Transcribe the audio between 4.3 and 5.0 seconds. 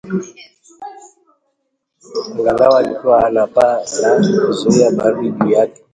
kuzuia